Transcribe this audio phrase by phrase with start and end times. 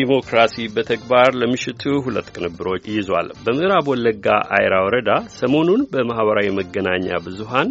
[0.00, 4.26] ዲሞክራሲ በተግባር ለምሽቱ ሁለት ቅንብሮች ይዟል። በምዕራብ ወለጋ
[4.56, 7.70] አይራ ወረዳ ሰሞኑን በማኅበራዊ መገናኛ ብዙሃን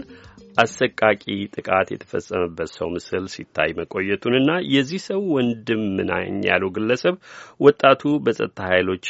[0.58, 1.24] አሰቃቂ
[1.56, 7.16] ጥቃት የተፈጸመበት ሰው ምስል ሲታይ መቆየቱንና የዚህ ሰው ወንድም ነኝ ያለው ግለሰብ
[7.62, 9.06] ወጣቱ በጸጥታ ኃይሎች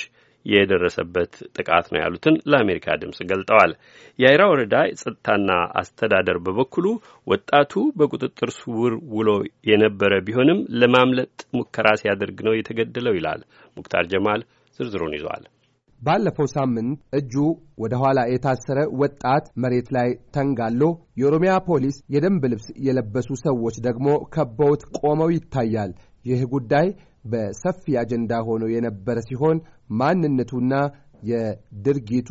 [0.46, 3.72] የደረሰበት ጥቃት ነው ያሉትን ለአሜሪካ ድምፅ ገልጠዋል።
[4.20, 5.50] የአይራ ወረዳ የጸጥታና
[5.82, 6.86] አስተዳደር በበኩሉ
[7.28, 8.74] ወጣቱ በቁጥጥር ስር
[9.16, 9.30] ውሎ
[9.70, 13.42] የነበረ ቢሆንም ለማምለጥ ሙከራ ሲያደርግ ነው የተገደለው ይላል።
[13.78, 14.44] ሙክታር ጀማል
[14.80, 15.46] ዝርዝሩን ይዟል።
[16.02, 17.34] ባለፈው ሳምንት እጁ
[17.82, 20.82] ወደ ኋላ የታሰረ ወጣት መሬት ላይ ተንጋሎ
[21.20, 25.92] የኦሮሚያ ፖሊስ የደንብ ልብስ የለበሱ ሰዎች ደግሞ ከበውት ቆመው ይታያል።
[26.26, 26.88] ይህ ጉዳይ
[27.26, 29.58] በሰፊ አጀንዳ ሆኖ የነበረ ሲሆን
[30.00, 30.74] ማንነቱና
[31.24, 32.30] የድርጊቱ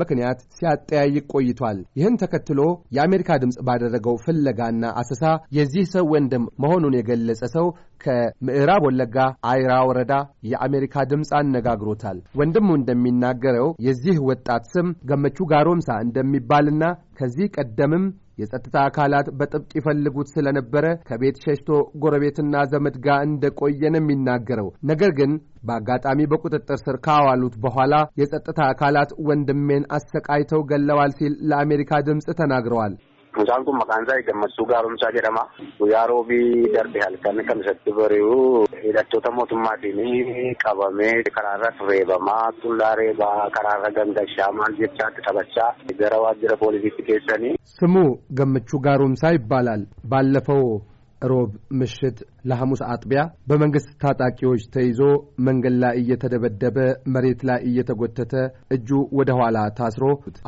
[0.00, 2.60] ምክንያት ሲያጠያይቅ ቆይቷል። ይህን ተከትሎ
[2.96, 5.22] የአሜሪካ ድምፅ ባደረገው ፍለጋና አሰሳ
[5.58, 7.66] የዚህ ሰው ወንድም መሆኑን የገለጸ ሰው
[8.00, 9.16] ከምዕራብ ወለጋ
[9.50, 10.14] አይራ ወረዳ
[10.50, 16.82] የአሜሪካ ድምፅ አነጋግሮታል። ወንድሙ እንደሚናገረው የዚህ ወጣት ስም ገመቹ ጋሮምሳ እንደሚባልና
[17.18, 18.04] ከዚህ ቀደምም
[18.38, 21.68] የጸጥታ አካላት በጥብቅ ይፈልጉት ስለነበረ ከቤት ሸሽቶ
[22.02, 25.32] ጎረቤትና ዘመድ ጋር እንደቆየ ነው የሚናገረው። ነገር ግን
[25.64, 32.94] በአጋጣሚ በቁጥጥር ስር ካዋሉት በኋላ የጸጥታ አካላት ወንድሜን አሰቃይተው ገለዋል ሲል ለአሜሪካ ድምፅ ተናግረዋል።
[33.36, 35.42] Mucaan kun maqaan isaa Gammachuu Gaaromsaa jedhama.
[35.78, 43.90] Guyyaa roobii darbe halkan kan isatti bari'u hidhattoota mootummaatiin qabamee karaarra reebamaa, tullaa reebaa, karaarra
[43.98, 47.54] gangashaa maal jechaatti taphachaa gara waajjira poolisiitti keessanii.
[47.64, 50.80] Sumuu Gammachuu Gaaromsaa ibbaalal baallafoo
[51.22, 53.20] ሮብ ምሽት ለሐሙስ አጥቢያ
[53.50, 55.00] በመንግሥት ታጣቂዎች ተይዞ
[55.46, 56.78] መንገድ ላይ እየተደበደበ
[57.14, 58.34] መሬት ላይ እየተጎተተ
[58.76, 60.04] እጁ ወደ ኋላ ታስሮ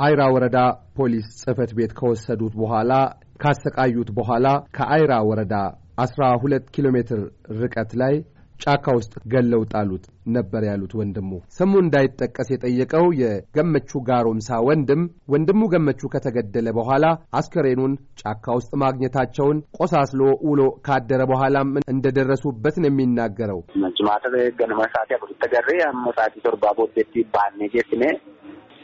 [0.06, 0.58] አይራ ወረዳ
[0.98, 2.92] ፖሊስ ጽሕፈት ቤት ከወሰዱት በኋላ
[3.42, 5.54] ካሰቃዩት በኋላ ከአይራ ወረዳ
[6.04, 7.20] አስራ ሁለት ኪሎ ሜትር
[7.60, 8.14] ርቀት ላይ
[8.60, 10.04] ጫካ ውስጥ ገለው ጣሉት
[10.36, 15.02] ነበር ያሉት ወንድሙ። ስሙ እንዳይጠቀስ የጠየቀው የገመቹ ጋሮምሳ ወንድም
[15.32, 17.04] ወንድሙ ገመቹ ከተገደለ በኋላ
[17.40, 23.60] አስከሬኑን ጫካ ውስጥ ማግኘታቸውን ቆሳስሎ ውሎ ካደረ በኋላም እንደደረሱበት ነው የሚናገረው።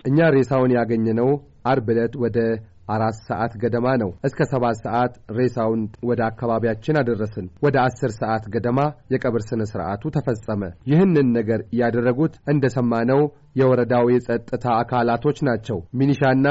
[0.05, 1.29] እኛ ሬሳውን ያገኘነው
[1.67, 2.39] አርብ ዕለት ወደ
[2.89, 8.81] አራት ሰዓት ገደማ ነው። እስከ ሰባት ሰዓት ሬሳውን ወደ አካባቢያችን አደረስን። ወደ አስር ሰዓት ገደማ
[9.15, 13.23] የቀብር ሥነ ሥርዓቱ ተፈጸመ። ይህንን ነገር ያደረጉት እንደሰማነው
[13.57, 16.47] የወረዳው የጸጥታ አካላቶች ናቸው። ሚኒሻና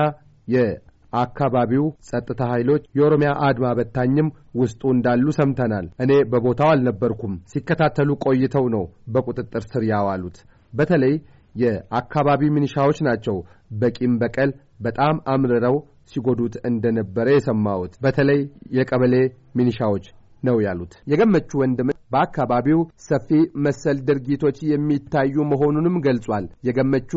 [0.48, 8.84] የአካባቢው ጸጥታ ኃይሎች፣ የኦሮሚያ አድማ በታኝም ውስጡ እንዳሉ ሰምተናል። እኔ በቦታው አልነበርኩም። ሲከታተሉ ቆይተው ነው
[9.14, 10.40] በቁጥጥር ስር ያዋሉት።
[10.74, 11.16] በተለይ
[11.56, 13.38] የአካባቢ ሚኒሻዎች ናቸው
[13.82, 15.76] በቂም በቀል በጣም አምርረው
[16.12, 18.42] ሲጎዱት እንደነበረ የሰማሁት በተለይ
[18.78, 19.16] የቀበሌ
[19.56, 20.06] ሚኒሻዎች
[20.44, 23.30] ነው ያሉት። የገመቹ ወንድም በአካባቢው ሰፊ
[23.66, 27.12] መሰል ድርጊቶች የሚታዩ መሆኑንም ገልጿል። የገመቹ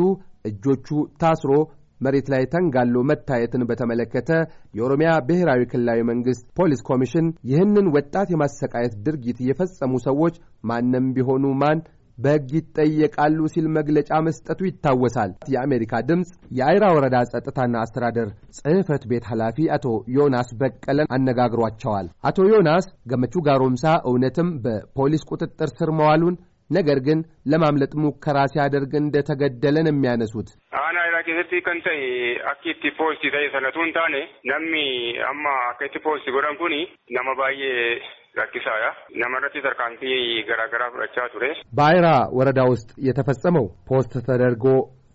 [0.45, 0.89] እጆቹ
[1.21, 1.53] ታስሮ
[2.01, 4.31] መሬት ላይ ተንጋሎ መታየትን በተመለከተ
[4.79, 10.35] የኦሮሚያ ብሔራዊ ክልላዊ መንግሥት ፖሊስ ኮሚሽን ይህንን ወጣት የማሰቃየት ድርጊት የፈጸሙ ሰዎች
[10.71, 11.81] ማንም ቢሆኑ ማን
[12.19, 19.67] በሕግ ይጠየቃሉ ሲል መግለጫ መስጠቱ ይታወሳል። የአሜሪካ ድምፅ የአይራ ወረዳ ጸጥታና አስተዳደር ጽሕፈት ቤት ኃላፊ
[19.77, 19.87] አቶ
[20.17, 26.37] ዮናስ በቀለን አነጋግሯቸዋል። አቶ ዮናስ ገመቹ ጋሮምሳ እውነትም በፖሊስ ቁጥጥር ስር መዋሉን
[26.71, 27.19] ነገር ግን
[27.53, 30.49] ለማምለጥ ሙከራ ሲያደርግ እንደተገደለ ነው የሚያነሱት።
[31.27, 32.09] keessatti kan ta'e
[32.45, 34.85] akki itti poosti ta'e sanatu hin taane namni
[35.23, 36.81] amma akka itti poosti godhan kuni
[37.11, 38.01] nama baay'ee
[38.35, 38.91] rakkisaadha.
[39.17, 41.51] Namarratti tarkaanfii garaagaraa fudhachaa ture.
[41.79, 42.07] በአይራ
[42.39, 44.65] ወረዳ ውስጥ የተፈጸመው post ተደርጎ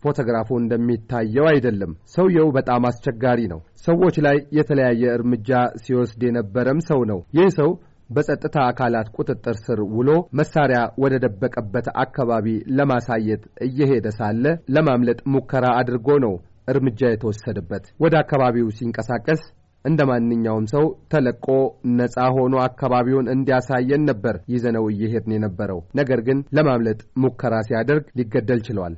[0.03, 5.49] ፎቶግራፉ እንደሚታየው አይደለም። ሰውየው በጣም አስቸጋሪ ነው። ሰዎች ላይ የተለያየ እርምጃ
[5.83, 7.71] ሲወስድ የነበረም ሰው ነው። ይህ ሰው
[8.09, 10.09] በጸጥታ አካላት ቁጥጥር ስር ውሎ
[10.39, 12.47] መሳሪያ ወደ ደበቀበት አካባቢ
[12.77, 16.33] ለማሳየት እየሄደ ሳለ ለማምለጥ ሙከራ አድርጎ ነው
[16.67, 19.41] እርምጃ የተወሰደበት። ወደ አካባቢው ሲንቀሳቀስ
[19.85, 21.47] እንደ ማንኛውም ሰው ተለቆ
[21.97, 28.95] ነፃ ሆኖ አካባቢውን እንዲያሳየን ነበር ይዘነው እየሄድን የነበረው። ነገር ግን ለማምለጥ ሙከራ ሲያደርግ ሊገደል ችሏል።.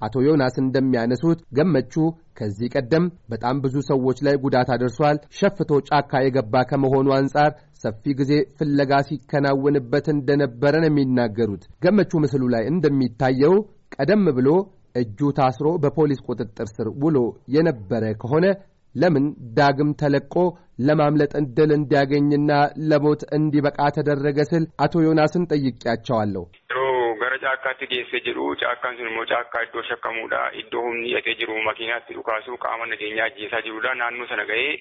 [0.00, 1.94] አቶ ዮናስ እንደሚያነሱት ገመቹ
[2.38, 7.50] ከዚህ ቀደም በጣም ብዙ ሰዎች ላይ ጉዳት አድርሷል። ሸፍቶ ጫካ የገባ ከመሆኑ አንጻር
[7.84, 13.54] ሰፊ ጊዜ ፍለጋ ሲከናወንበት እንደነበረ ነው የሚናገሩት። ገመቹ ምስሉ ላይ እንደሚታየው
[13.96, 14.48] ቀደም ብሎ
[15.00, 17.18] እጁ ታስሮ በፖሊስ ቁጥጥር ስር ውሎ
[17.54, 18.46] የነበረ ከሆነ
[18.94, 19.26] ለምን
[19.58, 20.34] ዳግም ተለቆ
[20.86, 22.50] ለማምለጥ ዕድል እንዲያገኝና
[22.90, 26.44] ለሞት እንዲበቃ ተደረገ ስል አቶ ዮናስን ጠይቄያቸዋለሁ።
[28.26, 30.40] jedhu caakkaan sun immoo caakkaa iddoo shakkamuudha.
[30.60, 33.94] Iddoo humni hidhatee jiru makiinaatti dhukaasuu qaama nageenyaa ajjeesaa jirudha.
[33.94, 34.74] Naannoo sana ga'ee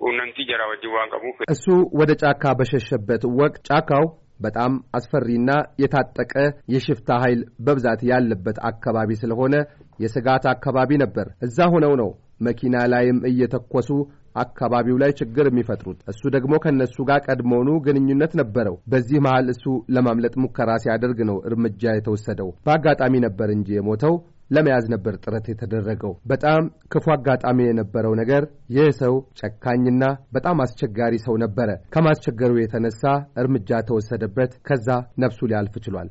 [0.00, 1.36] quunnamtii jaraa wajjin waan qabuuf.
[1.54, 1.64] እሱ
[2.00, 4.04] ወደ ጫካ በሸሸበት ወቅት ጫካው
[4.40, 5.50] በጣም አስፈሪና
[5.82, 6.34] የታጠቀ
[6.74, 9.54] የሽፍታ ኃይል በብዛት ያለበት አካባቢ ስለሆነ
[10.00, 12.10] የስጋት አካባቢ ነበር። እዛ ሆነው ነው
[12.40, 13.90] መኪና ላይም እየተኮሱ
[14.36, 19.64] አካባቢው ላይ ችግር የሚፈጥሩት። እሱ ደግሞ ከእነሱ ጋር ቀድሞውኑ ግንኙነት ነበረው። በዚህ መሃል እሱ
[19.96, 24.16] ለማምለጥ ሙከራ ሲያደርግ ነው እርምጃ የተወሰደው። በአጋጣሚ ነበር እንጂ የሞተው
[24.50, 26.62] ለመያዝ ነበር ጥረት የተደረገው። በጣም
[26.92, 28.42] ክፉ አጋጣሚ የነበረው ነገር
[28.76, 30.02] ይህ ሰው ጨካኝና
[30.36, 33.02] በጣም አስቸጋሪ ሰው ነበረ። ከማስቸገሩ የተነሳ
[33.42, 34.88] እርምጃ ተወሰደበት። ከዛ
[35.24, 36.10] ነፍሱ ሊያልፍ ችሏል።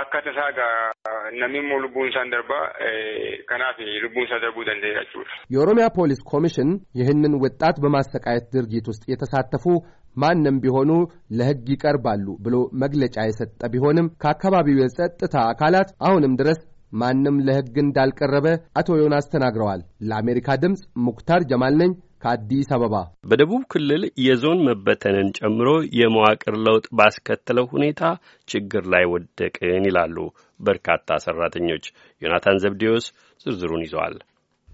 [0.00, 0.76] akka tasaa gaa
[1.32, 2.64] namni immoo lubbuun isaan darbaa
[3.46, 5.34] kanaaf lubbuun isaa darbuu danda'eera jechuudha.
[5.54, 6.70] የኦሮሚያ ፖሊስ ኮሚሽን
[7.00, 9.64] ይህንን ወጣት በማሰቃየት ድርጊት ውስጥ የተሳተፉ
[10.16, 10.90] ማንም ቢሆኑ
[11.38, 16.60] ለሕግ ይቀርባሉ ብሎ መግለጫ የሰጠ ቢሆንም ከአካባቢው የጸጥታ አካላት አሁንም ድረስ
[16.92, 18.46] ማንም ለሕግ እንዳልቀረበ
[18.78, 21.92] አቶ ዮናስ ተናግረዋል። ለአሜሪካ ድምፅ ሙክታር ጀማል ነኝ
[22.22, 22.94] ከአዲስ አበባ።
[23.28, 25.68] በደቡብ ክልል የዞን መበተንን ጨምሮ
[26.00, 28.02] የመዋቅር ለውጥ ባስከተለው ሁኔታ
[28.48, 30.16] ችግር ላይ ወደቅን ይላሉ
[30.60, 31.86] በርካታ ሰራተኞች።
[32.22, 33.06] ዮናታን ዘብዴዎስ
[33.40, 34.16] ዝርዝሩን ይዘዋል።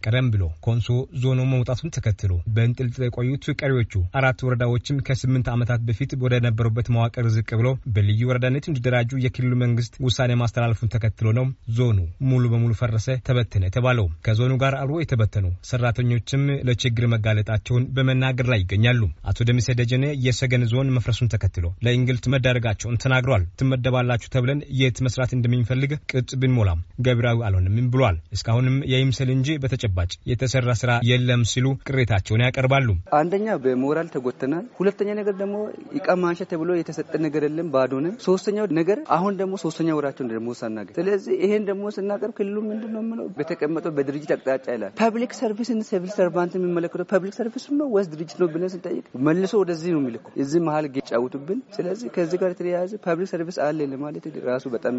[0.07, 0.89] ቀደም ብሎ ኮንሶ
[1.23, 7.49] ዞኑ መውጣቱን ተከትሎ በእንጥልጥል የቆዩት ቀሪዎቹ አራት ወረዳዎችም ከስምንት ዓመታት በፊት ወደ ነበሩበት መዋቅር ዝቅ
[7.61, 11.47] ብሎ በልዩ ወረዳነት እንዲደራጁ የክልሉ መንግስት ውሳኔ ማስተላለፉን ተከትሎ ነው
[11.79, 11.99] ዞኑ
[12.31, 19.03] ሙሉ በሙሉ ፈረሰ፣ ተበተነ የተባለው። ከዞኑ ጋር አብሮ የተበተኑ ሰራተኞችም ለችግር መጋለጣቸውን በመናገር ላይ ይገኛሉ።
[19.31, 25.93] አቶ ደምሴ ደጀኔ የሰገን ዞን መፍረሱን ተከትሎ ለእንግልት መዳረጋቸውን ተናግረዋል። ትመደባላችሁ ተብለን የት መስራት እንደሚፈልግ
[26.13, 32.89] ቅጽ ብንሞላም ገቢራዊ አልሆንም ብሏል። እስካሁንም የይምሰል እንጂ በተጨባጭ የተሰራ ስራ የለም ሲሉ ቅሬታቸውን ያቀርባሉ።
[33.19, 35.57] አንደኛ በሞራል ተጎድተናል። ሁለተኛ ነገር ደግሞ
[35.99, 40.95] እቃ ማንሻ ተብሎ የተሰጠ ነገር የለም ባዶንም። ሶስተኛው ነገር አሁን ደግሞ ሶስተኛ ወራቸውን ደግሞ ሳናገኝ፣
[40.99, 45.81] ስለዚህ ይሄን ደግሞ ስናቀርብ ክልሉ ምንድን ነው የምለው በተቀመጠው በድርጅት አቅጣጫ ይላል። public service ን
[45.89, 50.27] civil servant የሚመለከተው public service ነው ወይስ ድርጅት ነው ብለን ስንጠይቅ መልሶ ወደዚህ ነው የሚልኩ
[50.43, 54.95] እዚህ መሀል ጫውቱብን። ስለዚህ ከዚህ ጋር የተያያዘ public service አለ ለማለት ራሱ በጣም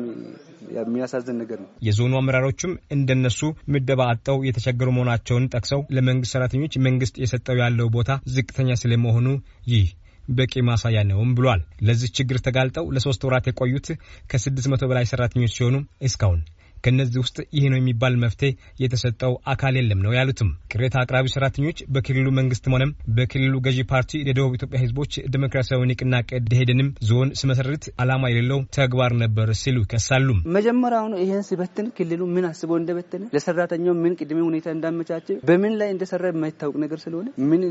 [0.77, 3.39] የሚያሳዝን ነገር ነው። የዞኑ አመራሮችም እንደነሱ
[3.73, 9.27] ምደባ አጠው የተቸገሩ መሆናቸውን ጠቅሰው ለመንግስት ሰራተኞች መንግስት የሰጠው ያለው ቦታ ዝቅተኛ ስለመሆኑ
[9.67, 9.87] ይህ
[10.29, 13.87] በቂ ማሳያ ነውም ብሏል። ለዚህ ችግር ተጋልጠው ለሶስት ወራት የቆዩት
[14.31, 16.41] ከስድስት መቶ በላይ ሰራተኞች ሲሆኑ እስካሁን
[16.87, 18.49] ከእነዚህ ውስጥ ይህ ነው የሚባል መፍትሄ
[18.81, 24.53] የተሰጠው አካል የለም ነው ያሉትም። ቅሬታ አቅራቢ ሰራተኞች በክልሉ መንግስትም ሆነም በክልሉ ገዢ ፓርቲ የደቡብ
[24.57, 31.43] ኢትዮጵያ ህዝቦች ዴሞክራሲያዊ ንቅናቄ ደኢህዴንም ዞን ስመሰርት ዓላማ የሌለው ተግባር ነበር ሲሉ ይከሳሉ። መጀመሪያውኑ ይህን
[31.49, 37.01] ሲበትን ክልሉ ምን አስቦ እንደበተነ ለሰራተኛው ምን ቅድመ ሁኔታ እንዳመቻቸ በምን ላይ እንደሰራ የማይታወቅ ነገር
[37.05, 37.61] ስለሆነ ምን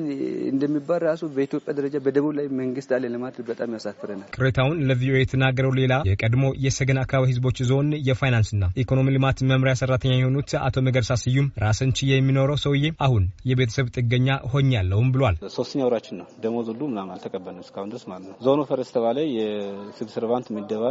[0.52, 5.92] እንደሚባል ራሱ በኢትዮጵያ ደረጃ በደቡብ ላይ መንግስት አለ ለማለት በጣም ያሳፍረናል። ቅሬታውን ለቪኦኤ የተናገረው ሌላ
[6.10, 11.90] የቀድሞ የሰገን አካባቢ ህዝቦች ዞን የፋይናንስና ኢኮኖሚ ልማት መምሪያ ሰራተኛ የሆኑት አቶ መገርሳ ስዩም ራስን
[11.98, 17.64] ችዬ የሚኖረው ሰውዬ አሁን የቤተሰብ ጥገኛ ሆኛለሁም ብሏል። ሶስተኛ ወራችን ነው። ደሞዝ ሁሉ ምናምን አልተቀበልንም
[17.66, 20.84] እስካሁን ድረስ ማለት ነው። ዞኑ ፈረስ ተባለ የሲቪል ሰርቫንት ምደባ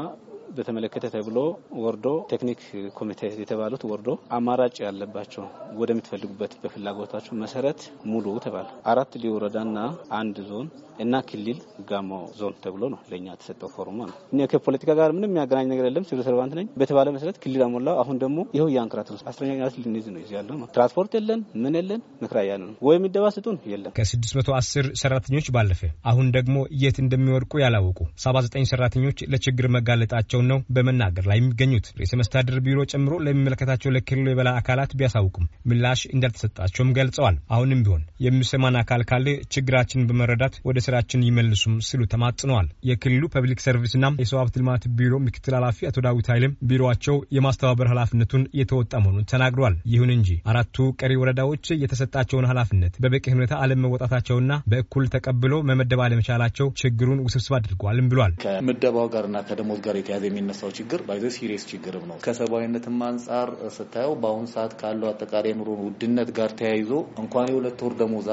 [0.56, 1.38] በተመለከተ ተብሎ
[1.84, 2.62] ወርዶ ቴክኒክ
[2.98, 5.46] ኮሚቴ የተባሉት ወርዶ አማራጭ ያለባቸው
[5.80, 7.80] ወደምትፈልጉበት በፍላጎታቸው መሰረት
[8.12, 9.78] ሙሉ ተባለ። አራት ልዩ ወረዳና
[10.20, 10.68] አንድ ዞን
[11.04, 11.58] እና ክልል
[11.90, 16.06] ጋሞ ዞን ተብሎ ነው ለእኛ የተሰጠው ፎርማ ነው። እኔ ከፖለቲካ ጋር ምንም የሚያገናኝ ነገር የለም።
[16.10, 20.08] ሲቪል ሰርቫንት ነኝ በተባለ መሰረት ክልል አሞላው። አሁን ደግሞ ይኸው እያንክራት ነው። አስረኛ ክላስ ልንይዝ
[20.14, 24.92] ነው እዚህ ያለው። ትራንስፖርት የለን ምን የለን ምክራ ያለ ነው ወይ የሚደባ ስጡን የለም። ከ610
[25.04, 31.88] ሰራተኞች ባለፈ አሁን ደግሞ የት እንደሚወድቁ ያላወቁ 79 ሰራተኞች ለችግር መጋለጣቸው ነው በመናገር ላይ የሚገኙት።
[32.00, 38.80] ርዕሰ መስተዳድር ቢሮ ጨምሮ ለሚመለከታቸው ለክልሉ የበላይ አካላት ቢያሳውቁም ምላሽ እንዳልተሰጣቸውም ገልጸዋል። አሁንም ቢሆን የሚሰማን
[38.82, 44.84] አካል ካለ ችግራችንን በመረዳት ወደ ስራችን ይመልሱም ሲሉ ተማጽነዋል። የክልሉ ፐብሊክ ሰርቪስና የሰው ሀብት ልማት
[44.98, 50.76] ቢሮ ምክትል ኃላፊ አቶ ዳዊት ኃይልም ቢሮቸው የማስተባበር ኃላፊነቱን የተወጣ መሆኑን ተናግረዋል። ይሁን እንጂ አራቱ
[51.02, 58.34] ቀሪ ወረዳዎች የተሰጣቸውን ኃላፊነት በበቂ ሁኔታ አለመወጣታቸውና በእኩል ተቀብሎ መመደብ አለመቻላቸው ችግሩን ውስብስብ አድርገዋልም ብሏል።
[58.44, 64.46] ከምደባው ጋርና ከደሞዝ ጋር የተያዘ የሚነሳው ችግር ባይዘ serious ችግርም ነው። ከሰብአዊነትም አንጻር ስታየው በአሁኑ
[64.54, 66.92] ሰዓት ካለው አጠቃላይ ኑሮ ውድነት ጋር ተያይዞ
[67.24, 68.28] እንኳን የሁለት ወር ደሞዝ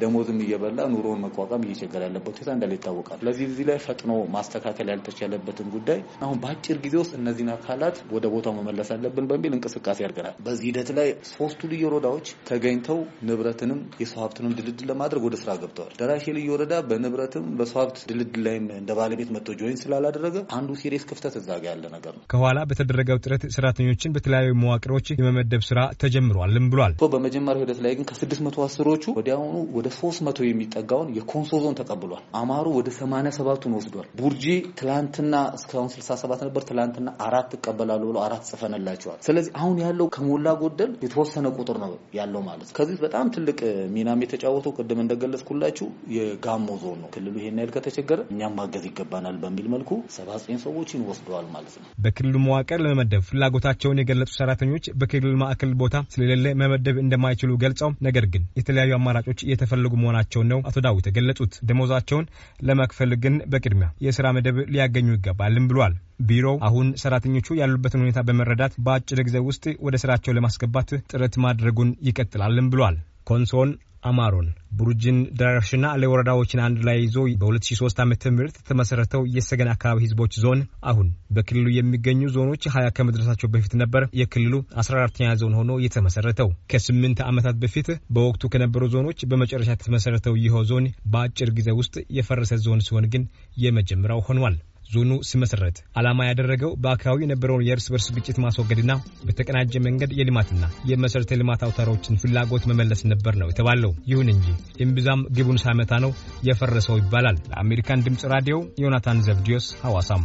[0.00, 5.68] ደሞዝም እየበላ ኑሮውን መቋቋም እየቸገረ ያለበት ሁኔታ እንዳለ ይታወቃል። ስለዚህ እዚህ ላይ ፈጥኖ ማስተካከል ያልተቻለበትን
[5.74, 10.66] ጉዳይ አሁን በአጭር ጊዜ ውስጥ እነዚህን አካላት ወደ ቦታው መመለስ አለብን በሚል እንቅስቃሴ ያደርገናል። በዚህ
[10.70, 16.26] ሂደት ላይ ሶስቱ ልዩ ወረዳዎች ተገኝተው ንብረትንም የሰው ሀብትንም ድልድል ለማድረግ ወደ ስራ ገብተዋል። ደራሼ
[16.38, 21.34] ልዩ ወረዳ በንብረትም በሰው ሀብት ድልድል ላይም እንደ ባለቤት መጥቶ join ስላላደረገ አንዱ serious ክፍተት
[21.38, 26.94] እዛ ጋ ያለ ነገር ነው። ከኋላ በተደረገው ጥረት ሰራተኞችን በተለያዩ መዋቅሮች የመመደብ ስራ ተጀምሯልም ብሏል።
[27.14, 32.22] በመጀመሪያው ሂደት ላይ ግን ከስድስት መቶ አስሮቹ ወዲያውኑ ወደ ሶስት መቶ የሚጠጋውን የኮንሶ ዞን ተቀብሏል።
[32.40, 34.44] አማሮ ወደ ሰማንያ ሰባቱን ወስዷል። ቡርጂ
[34.80, 40.48] ትላንትና እስካሁን ስልሳ ሰባት ነበር። ትላንትና አራት ይቀበላሉ ብሎ አራት ጽፈንላቸዋል። ስለዚህ አሁን ያለው ከሞላ
[40.62, 43.58] ጎደል የተወሰነ ቁጥር ነው ያለው ማለት ነው። ከዚህ በጣም ትልቅ
[43.94, 45.86] ሚናም የተጫወተው ቅድም እንደገለጽኩላችሁ
[46.18, 51.04] የጋሞ ዞን ነው። ክልሉ ይሄን ያህል ከተቸገረ እኛም ማገዝ ይገባናል በሚል መልኩ ሰባ ዘጠኝ ሰዎችን
[51.28, 57.50] ወስደዋል ማለት ነው። በክልሉ መዋቅር ለመመደብ ፍላጎታቸውን የገለጹ ሰራተኞች በክልል ማዕከል ቦታ ስለሌለ መመደብ እንደማይችሉ
[57.62, 62.28] ገልጸው ነገር ግን የተለያዩ አማራጮች እየተፈለጉ መሆናቸውን ነው አቶ ዳዊት የገለጹት። ደሞዛቸውን
[62.62, 69.20] ለመክፈል ግን በቅድሚያ የስራ መደብ ሊያገኙ ይገባልም ብሏል። ቢሮው አሁን ሰራተኞቹ ያሉበትን ሁኔታ በመረዳት በአጭር
[69.26, 72.96] ጊዜ ውስጥ ወደ ስራቸው ለማስገባት ጥረት ማድረጉን ይቀጥላልም ብሏል።
[73.26, 73.70] ኮንሶን፣
[74.02, 74.48] አማሮን፣
[74.78, 78.14] ቡሩጅን፣ ደራሽና ወረዳዎችን አንድ ላይ ይዞ በ2003 ዓ ም
[78.50, 80.60] የተመሰረተው የሰገን አካባቢ ህዝቦች ዞን
[80.90, 81.06] አሁን
[81.36, 87.88] በክልሉ የሚገኙ ዞኖች ሀያ ከመድረሳቸው በፊት ነበር የክልሉ 14ተኛ ዞን ሆኖ የተመሰረተው። ከስምንት ዓመታት በፊት
[88.14, 93.24] በወቅቱ ከነበሩ ዞኖች በመጨረሻ የተመሰረተው ይኸው ዞን በአጭር ጊዜ ውስጥ የፈረሰ ዞን ሲሆን ግን
[93.58, 94.56] የመጀመሪያው ሆኗል።
[94.88, 98.92] ዞኑ ሲመሰረት ዓላማ ያደረገው በአካባቢው የነበረውን የእርስ በርስ ግጭት ማስወገድና
[99.28, 104.46] በተቀናጀ መንገድ የልማትና የመሰረተ ልማት አውታሮችን ፍላጎት መመለስ ነበር ነው የተባለው። ይሁን እንጂ
[104.84, 106.12] እምብዛም ግቡን ሳይመታ ነው
[106.48, 110.24] የፈረሰው ይባላል። ለአሜሪካን ድምፅ ራዲዮ ዮናታን ዘብዲዮስ ሐዋሳም